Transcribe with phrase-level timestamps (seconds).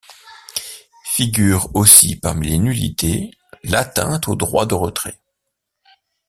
[1.03, 3.29] Figure aussi parmi les nullités
[3.61, 5.21] l'atteinte au droit de retrait.